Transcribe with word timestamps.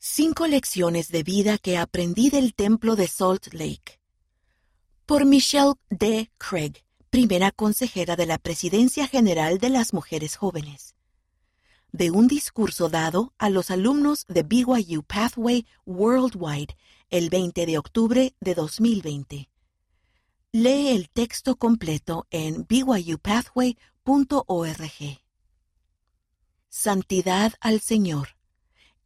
Cinco 0.00 0.46
lecciones 0.46 1.08
de 1.08 1.24
vida 1.24 1.58
que 1.58 1.76
aprendí 1.76 2.30
del 2.30 2.54
templo 2.54 2.94
de 2.94 3.08
Salt 3.08 3.52
Lake. 3.52 3.98
Por 5.06 5.24
Michelle 5.24 5.74
D. 5.90 6.30
Craig, 6.38 6.84
primera 7.10 7.50
consejera 7.50 8.14
de 8.14 8.26
la 8.26 8.38
Presidencia 8.38 9.08
General 9.08 9.58
de 9.58 9.70
las 9.70 9.92
Mujeres 9.92 10.36
Jóvenes. 10.36 10.94
De 11.90 12.12
un 12.12 12.28
discurso 12.28 12.88
dado 12.88 13.34
a 13.38 13.50
los 13.50 13.72
alumnos 13.72 14.24
de 14.28 14.44
BYU 14.44 15.02
Pathway 15.02 15.66
Worldwide 15.84 16.76
el 17.10 17.28
20 17.28 17.66
de 17.66 17.76
octubre 17.76 18.36
de 18.38 18.54
2020. 18.54 19.50
Lee 20.52 20.90
el 20.90 21.10
texto 21.10 21.56
completo 21.56 22.28
en 22.30 22.68
byupathway.org. 22.68 23.72
Santidad 26.68 27.54
al 27.60 27.80
Señor. 27.80 28.37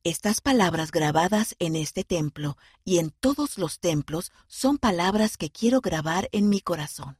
Estas 0.05 0.41
palabras 0.41 0.91
grabadas 0.91 1.55
en 1.61 1.77
este 1.77 2.03
templo 2.03 2.57
y 2.85 2.99
en 2.99 3.11
todos 3.11 3.57
los 3.57 3.79
templos 3.79 4.33
son 4.49 4.79
palabras 4.79 5.37
que 5.37 5.51
quiero 5.51 5.81
grabar 5.81 6.29
en 6.33 6.49
mi 6.49 6.61
corazón. 6.61 7.19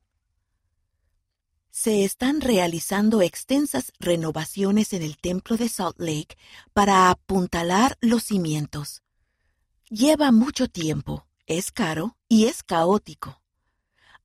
Se 1.71 2.05
están 2.05 2.41
realizando 2.41 3.23
extensas 3.23 3.93
renovaciones 4.01 4.93
en 4.95 5.03
el 5.03 5.17
templo 5.17 5.57
de 5.57 5.69
Salt 5.69 6.01
Lake 6.01 6.37
para 6.73 7.09
apuntalar 7.11 7.97
los 8.01 8.25
cimientos. 8.25 9.03
Lleva 9.89 10.33
mucho 10.33 10.67
tiempo, 10.67 11.29
es 11.47 11.71
caro 11.71 12.17
y 12.29 12.47
es 12.47 12.65
caótico. 12.65 13.41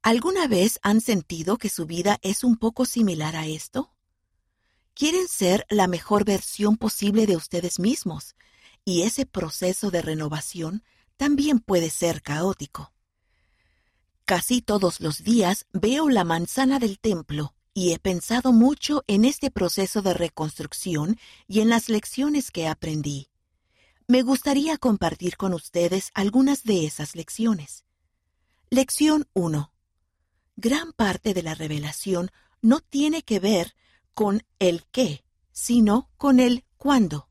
¿Alguna 0.01 0.47
vez 0.47 0.79
han 0.81 0.99
sentido 1.01 1.57
que 1.57 1.69
su 1.69 1.85
vida 1.85 2.17
es 2.23 2.43
un 2.43 2.57
poco 2.57 2.85
similar 2.85 3.35
a 3.35 3.45
esto? 3.45 3.93
Quieren 4.97 5.27
ser 5.27 5.63
la 5.69 5.85
mejor 5.85 6.25
versión 6.25 6.75
posible 6.75 7.27
de 7.27 7.35
ustedes 7.35 7.77
mismos, 7.77 8.35
y 8.83 9.03
ese 9.03 9.27
proceso 9.27 9.91
de 9.91 10.01
renovación 10.01 10.83
también 11.17 11.59
puede 11.59 11.91
ser 11.91 12.23
caótico. 12.23 12.91
Casi 14.25 14.63
todos 14.63 14.99
los 14.99 15.23
días 15.23 15.67
veo 15.71 16.09
la 16.09 16.23
manzana 16.23 16.79
del 16.79 16.97
templo 16.97 17.53
y 17.75 17.93
he 17.93 17.99
pensado 17.99 18.53
mucho 18.53 19.03
en 19.05 19.23
este 19.23 19.51
proceso 19.51 20.01
de 20.01 20.15
reconstrucción 20.15 21.19
y 21.47 21.59
en 21.61 21.69
las 21.69 21.89
lecciones 21.89 22.49
que 22.49 22.67
aprendí. 22.67 23.29
Me 24.07 24.23
gustaría 24.23 24.79
compartir 24.79 25.37
con 25.37 25.53
ustedes 25.53 26.09
algunas 26.15 26.63
de 26.63 26.87
esas 26.87 27.15
lecciones. 27.15 27.85
Lección 28.71 29.27
1. 29.33 29.71
Gran 30.55 30.91
parte 30.91 31.35
de 31.35 31.43
la 31.43 31.53
revelación 31.53 32.31
no 32.63 32.79
tiene 32.79 33.21
que 33.21 33.39
ver 33.39 33.75
con 34.17 34.41
el 34.57 34.83
qué, 34.85 35.23
sino 35.51 36.09
con 36.17 36.39
el 36.39 36.65
cuándo. 36.77 37.29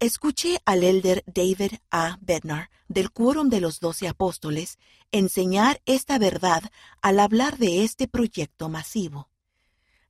Escuché 0.00 0.58
al 0.64 0.82
elder 0.82 1.22
David 1.26 1.80
A. 1.90 2.16
Bednar 2.22 2.70
del 2.88 3.12
Quórum 3.12 3.50
de 3.50 3.60
los 3.60 3.78
Doce 3.78 4.08
Apóstoles 4.08 4.78
enseñar 5.12 5.82
esta 5.84 6.18
verdad 6.18 6.62
al 7.02 7.20
hablar 7.20 7.58
de 7.58 7.84
este 7.84 8.08
proyecto 8.08 8.70
masivo. 8.70 9.28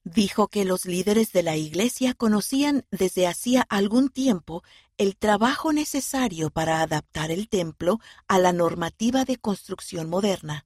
Dijo 0.05 0.47
que 0.47 0.65
los 0.65 0.85
líderes 0.85 1.33
de 1.33 1.43
la 1.43 1.57
Iglesia 1.57 2.15
conocían 2.15 2.87
desde 2.93 3.27
hacía 3.27 3.63
algún 3.63 4.11
tiempo 4.11 4.63
el 4.99 5.17
trabajo 5.17 5.73
necesario 5.73 6.51
para 6.51 6.81
adaptar 6.81 7.33
el 7.33 7.49
templo 7.49 7.99
a 8.29 8.39
la 8.39 8.53
normativa 8.53 9.25
de 9.25 9.37
construcción 9.37 10.09
moderna, 10.09 10.65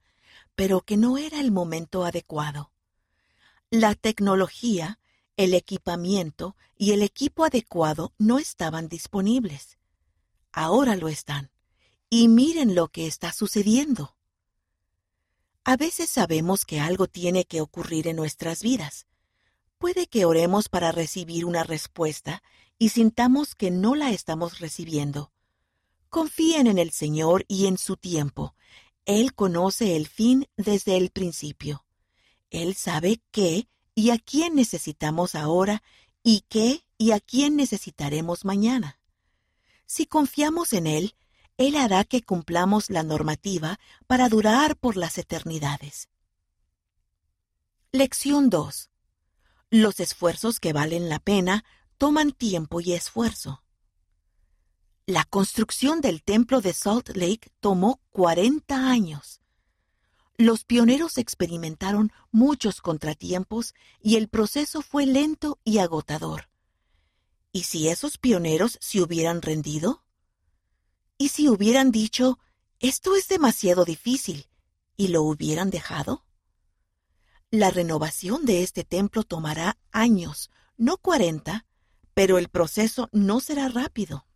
pero 0.55 0.83
que 0.83 0.99
no 0.99 1.17
era 1.17 1.41
el 1.41 1.53
momento 1.53 2.05
adecuado. 2.05 2.71
La 3.71 3.95
tecnología, 3.95 4.99
el 5.37 5.53
equipamiento 5.53 6.57
y 6.79 6.93
el 6.93 7.03
equipo 7.03 7.45
adecuado 7.45 8.15
no 8.17 8.39
estaban 8.39 8.89
disponibles. 8.89 9.77
Ahora 10.53 10.97
lo 10.97 11.09
están. 11.09 11.51
Y 12.09 12.29
miren 12.29 12.75
lo 12.75 12.89
que 12.89 13.07
está 13.07 13.31
sucediendo. 13.31 14.17
A 15.65 15.77
veces 15.77 16.09
sabemos 16.09 16.65
que 16.65 16.81
algo 16.81 17.09
tiene 17.09 17.45
que 17.45 17.61
ocurrir 17.61 18.09
en 18.09 18.17
nuestras 18.17 18.63
vidas. 18.63 19.07
Puede 19.77 20.07
que 20.07 20.25
oremos 20.25 20.71
para 20.71 20.91
recibir 20.91 21.45
una 21.45 21.63
respuesta 21.63 22.43
y 22.79 22.89
sintamos 22.89 23.55
que 23.55 23.71
no 23.71 23.95
la 23.95 24.13
estamos 24.13 24.61
recibiendo. 24.61 25.31
Confíen 26.09 26.69
en 26.69 26.79
el 26.79 26.91
Señor 26.91 27.45
y 27.49 27.67
en 27.67 27.77
su 27.77 27.99
tiempo. 27.99 28.55
Él 29.05 29.35
conoce 29.35 29.95
el 29.95 30.09
fin 30.09 30.49
desde 30.57 30.97
el 30.97 31.11
principio. 31.11 31.85
Él 32.51 32.75
sabe 32.75 33.21
qué 33.31 33.69
y 33.95 34.11
a 34.11 34.19
quién 34.19 34.55
necesitamos 34.55 35.35
ahora 35.35 35.83
y 36.23 36.45
qué 36.49 36.85
y 36.99 37.13
a 37.13 37.21
quién 37.21 37.57
necesitaremos 37.57 38.45
mañana. 38.45 38.99
Si 39.87 40.07
confiamos 40.07 40.73
en 40.73 40.87
Él, 40.87 41.15
Él 41.57 41.77
hará 41.77 42.05
que 42.05 42.23
cumplamos 42.23 42.91
la 42.91 43.03
normativa 43.03 43.81
para 44.07 44.29
durar 44.29 44.77
por 44.77 44.97
las 44.97 45.19
eternidades. 45.19 46.09
Lección 47.91 48.51
2. 48.51 48.91
Los 49.71 50.01
esfuerzos 50.01 50.61
que 50.61 50.73
valen 50.73 51.09
la 51.09 51.19
pena 51.19 51.65
toman 51.97 52.33
tiempo 52.33 52.81
y 52.81 52.93
esfuerzo. 52.93 53.63
La 55.07 55.25
construcción 55.25 56.03
del 56.03 56.23
templo 56.23 56.61
de 56.61 56.75
Salt 56.75 57.17
Lake 57.17 57.51
tomó 57.61 58.01
40 58.11 58.91
años. 58.91 59.41
Los 60.41 60.65
pioneros 60.65 61.19
experimentaron 61.19 62.13
muchos 62.31 62.81
contratiempos 62.81 63.75
y 64.01 64.15
el 64.15 64.29
proceso 64.29 64.83
fue 64.83 65.05
lento 65.05 65.59
y 65.65 65.79
agotador. 65.79 66.49
¿Y 67.51 67.65
si 67.65 67.89
esos 67.89 68.19
pioneros 68.19 68.79
se 68.81 69.03
hubieran 69.03 69.43
rendido? 69.43 70.05
¿Y 71.19 71.31
si 71.31 71.49
hubieran 71.49 71.91
dicho, 71.91 72.39
esto 72.79 73.17
es 73.17 73.27
demasiado 73.27 73.85
difícil, 73.85 74.47
y 74.97 75.09
lo 75.09 75.25
hubieran 75.25 75.71
dejado? 75.71 76.25
La 77.51 77.71
renovación 77.71 78.45
de 78.45 78.63
este 78.63 78.85
templo 78.85 79.25
tomará 79.25 79.77
años, 79.91 80.53
no 80.77 80.99
cuarenta, 80.99 81.67
pero 82.15 82.39
el 82.39 82.49
proceso 82.49 83.09
no 83.11 83.41
será 83.41 83.69
rápido. 83.69 84.28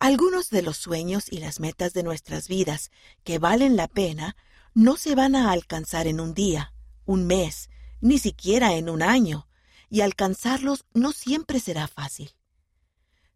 Algunos 0.00 0.48
de 0.48 0.62
los 0.62 0.78
sueños 0.78 1.26
y 1.30 1.40
las 1.40 1.60
metas 1.60 1.92
de 1.92 2.02
nuestras 2.02 2.48
vidas 2.48 2.90
que 3.22 3.38
valen 3.38 3.76
la 3.76 3.86
pena 3.86 4.34
no 4.72 4.96
se 4.96 5.14
van 5.14 5.36
a 5.36 5.52
alcanzar 5.52 6.06
en 6.06 6.20
un 6.20 6.32
día, 6.32 6.72
un 7.04 7.26
mes, 7.26 7.68
ni 8.00 8.18
siquiera 8.18 8.72
en 8.76 8.88
un 8.88 9.02
año, 9.02 9.46
y 9.90 10.00
alcanzarlos 10.00 10.86
no 10.94 11.12
siempre 11.12 11.60
será 11.60 11.86
fácil. 11.86 12.34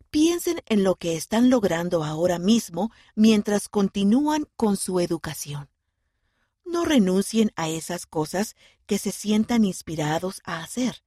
Piensen 0.09 0.63
en 0.65 0.85
lo 0.85 0.95
que 0.95 1.17
están 1.17 1.51
logrando 1.51 2.03
ahora 2.03 2.39
mismo 2.39 2.91
mientras 3.15 3.69
continúan 3.69 4.49
con 4.57 4.79
su 4.79 5.01
educación. 5.01 5.69
No 6.65 6.87
renuncien 6.87 7.53
a 7.57 7.69
esas 7.69 8.07
cosas 8.07 8.57
que 8.87 8.97
se 8.97 9.13
sientan 9.13 9.67
inspirados 9.67 10.41
a 10.45 10.63
hacer. 10.63 11.03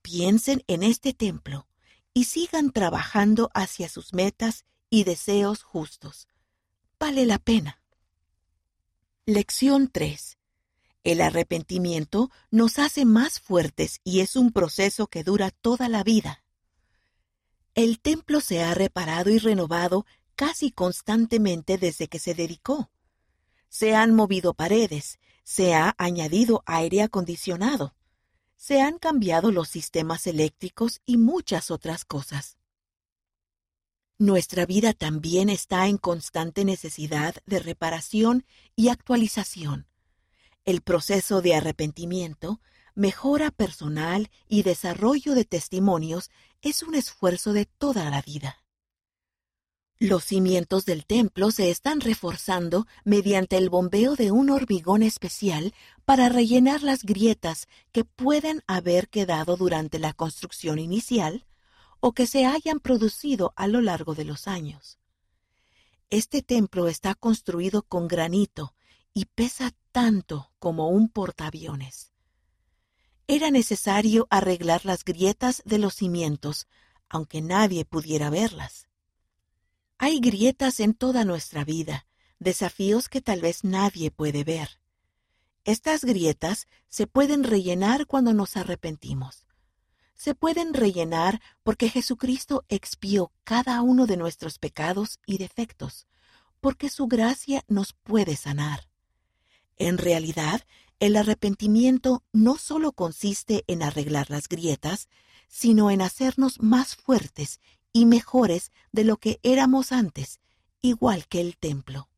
Piensen 0.00 0.64
en 0.66 0.82
este 0.82 1.12
templo 1.12 1.66
y 2.14 2.24
sigan 2.24 2.72
trabajando 2.72 3.50
hacia 3.54 3.88
sus 3.88 4.12
metas 4.12 4.64
y 4.90 5.04
deseos 5.04 5.62
justos. 5.62 6.28
Vale 6.98 7.26
la 7.26 7.38
pena. 7.38 7.80
Lección 9.26 9.88
3. 9.90 10.38
El 11.04 11.20
arrepentimiento 11.20 12.30
nos 12.50 12.78
hace 12.78 13.04
más 13.04 13.40
fuertes 13.40 14.00
y 14.04 14.20
es 14.20 14.36
un 14.36 14.52
proceso 14.52 15.08
que 15.08 15.24
dura 15.24 15.50
toda 15.50 15.88
la 15.88 16.04
vida. 16.04 16.44
El 17.74 18.00
templo 18.00 18.40
se 18.40 18.62
ha 18.62 18.74
reparado 18.74 19.30
y 19.30 19.38
renovado 19.38 20.06
casi 20.36 20.70
constantemente 20.70 21.78
desde 21.78 22.08
que 22.08 22.18
se 22.18 22.34
dedicó. 22.34 22.90
Se 23.68 23.94
han 23.94 24.14
movido 24.14 24.54
paredes, 24.54 25.18
se 25.44 25.74
ha 25.74 25.94
añadido 25.98 26.62
aire 26.66 27.02
acondicionado, 27.02 27.94
se 28.62 28.80
han 28.80 29.00
cambiado 29.00 29.50
los 29.50 29.68
sistemas 29.68 30.28
eléctricos 30.28 31.00
y 31.04 31.16
muchas 31.16 31.72
otras 31.72 32.04
cosas. 32.04 32.58
Nuestra 34.18 34.66
vida 34.66 34.92
también 34.92 35.48
está 35.48 35.88
en 35.88 35.98
constante 35.98 36.64
necesidad 36.64 37.34
de 37.44 37.58
reparación 37.58 38.46
y 38.76 38.90
actualización. 38.90 39.88
El 40.64 40.80
proceso 40.80 41.42
de 41.42 41.56
arrepentimiento, 41.56 42.60
mejora 42.94 43.50
personal 43.50 44.30
y 44.46 44.62
desarrollo 44.62 45.34
de 45.34 45.44
testimonios 45.44 46.30
es 46.60 46.84
un 46.84 46.94
esfuerzo 46.94 47.52
de 47.52 47.66
toda 47.66 48.08
la 48.10 48.22
vida. 48.22 48.61
Los 50.02 50.24
cimientos 50.24 50.84
del 50.84 51.06
templo 51.06 51.52
se 51.52 51.70
están 51.70 52.00
reforzando 52.00 52.88
mediante 53.04 53.56
el 53.56 53.70
bombeo 53.70 54.16
de 54.16 54.32
un 54.32 54.50
hormigón 54.50 55.04
especial 55.04 55.72
para 56.04 56.28
rellenar 56.28 56.82
las 56.82 57.04
grietas 57.04 57.68
que 57.92 58.04
pueden 58.04 58.64
haber 58.66 59.08
quedado 59.08 59.56
durante 59.56 60.00
la 60.00 60.12
construcción 60.12 60.80
inicial 60.80 61.46
o 62.00 62.14
que 62.14 62.26
se 62.26 62.46
hayan 62.46 62.80
producido 62.80 63.52
a 63.54 63.68
lo 63.68 63.80
largo 63.80 64.16
de 64.16 64.24
los 64.24 64.48
años. 64.48 64.98
Este 66.10 66.42
templo 66.42 66.88
está 66.88 67.14
construido 67.14 67.82
con 67.82 68.08
granito 68.08 68.74
y 69.14 69.26
pesa 69.26 69.72
tanto 69.92 70.50
como 70.58 70.88
un 70.88 71.10
portaaviones. 71.10 72.10
Era 73.28 73.52
necesario 73.52 74.26
arreglar 74.30 74.84
las 74.84 75.04
grietas 75.04 75.62
de 75.64 75.78
los 75.78 75.94
cimientos 75.94 76.66
aunque 77.08 77.40
nadie 77.40 77.84
pudiera 77.84 78.30
verlas. 78.30 78.88
Hay 80.04 80.18
grietas 80.18 80.80
en 80.80 80.94
toda 80.94 81.24
nuestra 81.24 81.64
vida, 81.64 82.08
desafíos 82.40 83.08
que 83.08 83.20
tal 83.20 83.40
vez 83.40 83.62
nadie 83.62 84.10
puede 84.10 84.42
ver. 84.42 84.80
Estas 85.62 86.04
grietas 86.04 86.66
se 86.88 87.06
pueden 87.06 87.44
rellenar 87.44 88.08
cuando 88.08 88.34
nos 88.34 88.56
arrepentimos. 88.56 89.46
Se 90.16 90.34
pueden 90.34 90.74
rellenar 90.74 91.40
porque 91.62 91.88
Jesucristo 91.88 92.64
expió 92.68 93.30
cada 93.44 93.80
uno 93.80 94.06
de 94.06 94.16
nuestros 94.16 94.58
pecados 94.58 95.20
y 95.24 95.38
defectos, 95.38 96.08
porque 96.60 96.90
su 96.90 97.06
gracia 97.06 97.62
nos 97.68 97.92
puede 97.92 98.34
sanar. 98.34 98.88
En 99.76 99.98
realidad, 99.98 100.66
el 100.98 101.14
arrepentimiento 101.14 102.24
no 102.32 102.58
solo 102.58 102.90
consiste 102.90 103.62
en 103.68 103.84
arreglar 103.84 104.30
las 104.30 104.48
grietas, 104.48 105.08
sino 105.46 105.92
en 105.92 106.02
hacernos 106.02 106.60
más 106.60 106.96
fuertes 106.96 107.60
y 107.92 108.06
mejores 108.06 108.72
de 108.92 109.04
lo 109.04 109.16
que 109.16 109.38
éramos 109.42 109.92
antes, 109.92 110.40
igual 110.80 111.26
que 111.28 111.40
el 111.40 111.56
templo. 111.56 112.08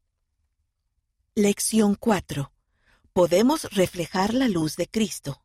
Lección 1.34 1.96
4. 1.96 2.52
Podemos 3.12 3.64
reflejar 3.72 4.34
la 4.34 4.48
luz 4.48 4.76
de 4.76 4.88
Cristo. 4.88 5.42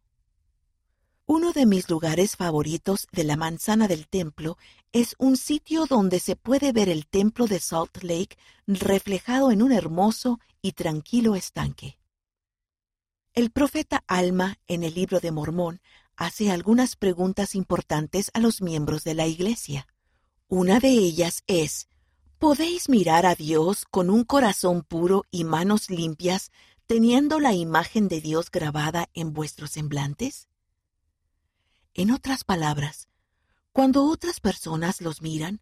Uno 1.25 1.51
de 1.51 1.67
mis 1.67 1.89
lugares 1.89 2.35
favoritos 2.35 3.07
de 3.11 3.23
la 3.23 3.37
manzana 3.37 3.87
del 3.87 4.07
templo 4.07 4.57
es 4.91 5.15
un 5.19 5.37
sitio 5.37 5.85
donde 5.85 6.19
se 6.19 6.35
puede 6.35 6.71
ver 6.71 6.89
el 6.89 7.05
templo 7.05 7.45
de 7.45 7.59
Salt 7.59 8.03
Lake 8.03 8.35
reflejado 8.65 9.51
en 9.51 9.61
un 9.61 9.71
hermoso 9.71 10.39
y 10.61 10.71
tranquilo 10.71 11.35
estanque. 11.35 11.99
El 13.33 13.51
profeta 13.51 14.03
Alma 14.07 14.57
en 14.67 14.83
el 14.83 14.95
libro 14.95 15.19
de 15.19 15.31
Mormón 15.31 15.81
hace 16.15 16.51
algunas 16.51 16.95
preguntas 16.95 17.53
importantes 17.53 18.31
a 18.33 18.39
los 18.39 18.61
miembros 18.61 19.03
de 19.03 19.13
la 19.13 19.27
iglesia. 19.27 19.87
Una 20.51 20.79
de 20.79 20.89
ellas 20.89 21.43
es, 21.45 21.89
¿podéis 22.39 22.89
mirar 22.89 23.27
a 23.27 23.35
Dios 23.35 23.85
con 23.85 24.09
un 24.09 24.23
corazón 24.23 24.81
puro 24.81 25.23
y 25.29 25.43
manos 25.43 25.91
limpias, 25.91 26.51
teniendo 26.87 27.39
la 27.39 27.53
imagen 27.53 28.07
de 28.07 28.19
Dios 28.19 28.49
grabada 28.49 29.09
en 29.13 29.31
vuestros 29.31 29.69
semblantes? 29.69 30.47
En 31.93 32.09
otras 32.09 32.43
palabras, 32.43 33.09
cuando 33.73 34.05
otras 34.05 34.39
personas 34.39 35.01
los 35.01 35.21
miran, 35.21 35.61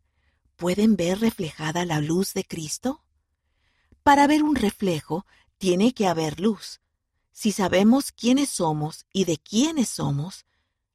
¿pueden 0.55 0.95
ver 0.95 1.19
reflejada 1.19 1.83
la 1.83 1.99
luz 1.99 2.33
de 2.33 2.45
Cristo? 2.45 3.03
Para 4.03 4.25
ver 4.25 4.41
un 4.41 4.55
reflejo, 4.55 5.25
tiene 5.57 5.93
que 5.93 6.07
haber 6.07 6.39
luz. 6.39 6.79
Si 7.33 7.51
sabemos 7.51 8.13
quiénes 8.13 8.47
somos 8.51 9.05
y 9.11 9.25
de 9.25 9.35
quiénes 9.35 9.89
somos, 9.89 10.45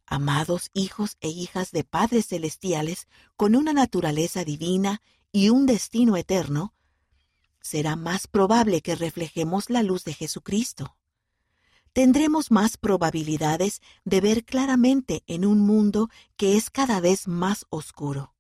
amados 0.07 0.71
hijos 0.75 1.17
e 1.21 1.29
hijas 1.29 1.73
de 1.73 1.85
padres 1.85 2.27
celestiales 2.27 3.09
con 3.37 3.57
una 3.57 3.73
naturaleza 3.73 4.45
divina 4.45 5.03
y 5.33 5.49
un 5.49 5.67
destino 5.67 6.17
eterno, 6.17 6.75
será 7.61 7.97
más 7.97 8.27
probable 8.27 8.83
que 8.83 8.95
reflejemos 8.95 9.71
la 9.71 9.83
luz 9.83 10.05
de 10.05 10.15
Jesucristo. 10.15 10.97
Tendremos 11.93 12.51
más 12.51 12.77
probabilidades 12.77 13.81
de 14.05 14.21
ver 14.21 14.45
claramente 14.45 15.23
en 15.27 15.45
un 15.45 15.61
mundo 15.61 16.09
que 16.37 16.57
es 16.57 16.71
cada 16.71 17.01
vez 17.01 17.29
más 17.29 17.67
oscuro. 17.71 18.35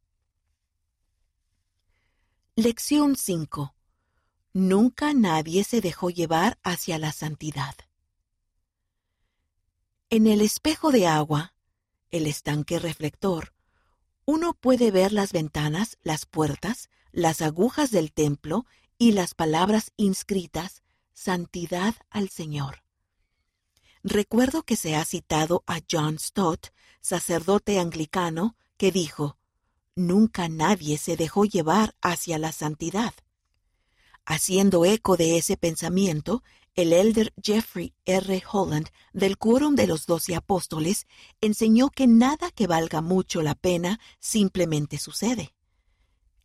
Lección 2.57 3.17
5. 3.17 3.75
Nunca 4.55 5.15
nadie 5.15 5.65
se 5.65 5.81
dejó 5.81 6.11
llevar 6.11 6.59
hacia 6.63 6.99
la 6.99 7.13
santidad. 7.13 7.75
En 10.13 10.27
el 10.27 10.43
espejo 10.43 10.93
de 10.93 11.07
agua, 11.07 11.55
el 12.11 12.27
estanque 12.27 12.79
reflector, 12.79 13.55
uno 14.27 14.53
puede 14.53 14.91
ver 14.91 15.11
las 15.11 15.33
ventanas, 15.33 15.97
las 16.03 16.27
puertas, 16.27 16.91
las 17.13 17.41
agujas 17.41 17.91
del 17.91 18.13
templo 18.13 18.67
y 18.99 19.13
las 19.13 19.33
palabras 19.33 19.91
inscritas 19.97 20.83
Santidad 21.15 21.95
al 22.11 22.29
Señor. 22.29 22.83
Recuerdo 24.03 24.65
que 24.65 24.77
se 24.77 24.97
ha 24.97 25.05
citado 25.07 25.65
a 25.67 25.81
John 25.91 26.19
Stott, 26.19 26.75
sacerdote 27.01 27.81
anglicano, 27.81 28.55
que 28.77 28.93
dijo, 28.93 29.39
Nunca 29.97 30.51
nadie 30.51 30.99
se 30.99 31.17
dejó 31.17 31.47
llevar 31.47 31.97
hacia 32.03 32.37
la 32.37 32.53
santidad. 32.53 33.15
Haciendo 34.27 34.85
eco 34.85 35.17
de 35.17 35.39
ese 35.39 35.57
pensamiento, 35.57 36.43
el 36.75 36.93
elder 36.93 37.33
Jeffrey 37.43 37.95
R. 38.05 38.43
Holland 38.51 38.89
del 39.13 39.37
Quórum 39.37 39.75
de 39.75 39.87
los 39.87 40.07
Doce 40.07 40.35
Apóstoles 40.35 41.07
enseñó 41.41 41.91
que 41.91 42.07
nada 42.07 42.51
que 42.51 42.67
valga 42.67 43.01
mucho 43.01 43.43
la 43.43 43.55
pena 43.55 44.01
simplemente 44.19 44.99
sucede. 44.99 45.55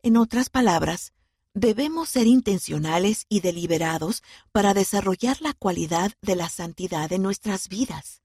En 0.04 0.18
otras 0.18 0.50
palabras, 0.50 1.14
debemos 1.54 2.10
ser 2.10 2.28
intencionales 2.28 3.26
y 3.30 3.40
deliberados 3.40 4.22
para 4.52 4.74
desarrollar 4.74 5.42
la 5.42 5.54
cualidad 5.54 6.12
de 6.22 6.36
la 6.36 6.50
santidad 6.50 7.12
en 7.12 7.24
nuestras 7.24 7.68
vidas. 7.70 8.22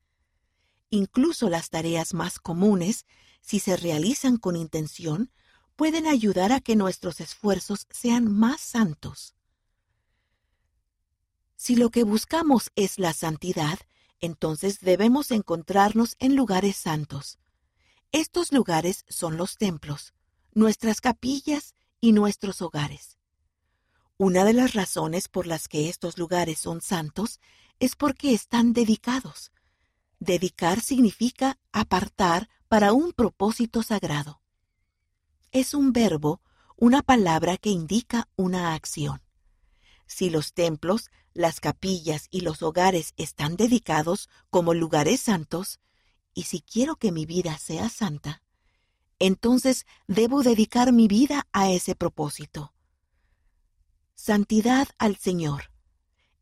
Incluso 0.91 1.49
las 1.49 1.71
tareas 1.71 2.13
más 2.13 2.39
comunes, 2.39 3.07
si 3.41 3.59
se 3.59 3.77
realizan 3.77 4.37
con 4.37 4.57
intención, 4.57 5.31
pueden 5.77 6.07
ayudar 6.07 6.53
a 6.53 6.61
que 6.61 6.77
nuestros 6.77 7.21
esfuerzos 7.21 7.87
sean 7.91 8.31
más 8.31 8.61
santos. 8.61 9.35
Si 11.65 11.77
lo 11.77 11.91
que 11.91 12.03
buscamos 12.03 12.73
es 12.75 12.99
la 12.99 13.13
santidad, 13.13 13.79
entonces 14.21 14.81
debemos 14.81 15.31
encontrarnos 15.31 16.17
en 16.19 16.35
lugares 16.35 16.75
santos. 16.75 17.39
Estos 18.11 18.51
lugares 18.51 19.05
son 19.09 19.37
los 19.37 19.59
templos, 19.59 20.13
nuestras 20.55 21.01
capillas 21.01 21.77
y 22.01 22.11
nuestros 22.11 22.63
hogares. 22.63 23.17
Una 24.17 24.43
de 24.45 24.55
las 24.55 24.75
razones 24.75 25.29
por 25.29 25.47
las 25.47 25.69
que 25.69 25.89
estos 25.89 26.19
lugares 26.19 26.59
son 26.59 26.81
santos 26.81 27.39
es 27.79 27.95
porque 27.95 28.35
están 28.35 28.73
dedicados. 28.73 29.53
Dedicar 30.19 30.81
significa 30.81 31.61
apartar 31.71 32.51
para 32.67 32.93
un 32.93 33.13
propósito 33.13 33.85
sagrado. 33.85 34.43
Es 35.53 35.75
un 35.75 35.93
verbo, 35.93 36.41
una 36.77 37.03
palabra 37.03 37.57
que 37.57 37.71
indica 37.71 38.27
una 38.35 38.75
acción. 38.75 39.23
Si 40.09 40.29
los 40.29 40.55
templos 40.55 41.09
las 41.35 41.61
capillas 41.61 42.29
y 42.31 42.41
los 42.41 42.63
hogares 42.63 43.15
están 43.17 43.57
dedicados 43.57 44.29
como 44.51 44.75
lugares 44.75 45.21
santos, 45.21 45.81
y 46.35 46.45
si 46.45 46.61
quiero 46.61 46.97
que 46.97 47.13
mi 47.13 47.27
vida 47.27 47.59
sea 47.59 47.89
santa, 47.89 48.43
entonces 49.19 49.87
debo 50.07 50.43
dedicar 50.43 50.93
mi 50.93 51.09
vida 51.09 51.47
a 51.53 51.71
ese 51.71 51.95
propósito. 51.95 52.73
Santidad 54.15 54.89
al 54.99 55.17
Señor. 55.17 55.71